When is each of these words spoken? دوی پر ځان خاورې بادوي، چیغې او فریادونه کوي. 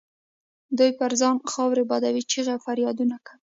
دوی 0.77 0.91
پر 0.99 1.11
ځان 1.19 1.35
خاورې 1.51 1.83
بادوي، 1.89 2.23
چیغې 2.31 2.51
او 2.55 2.63
فریادونه 2.65 3.15
کوي. 3.25 3.39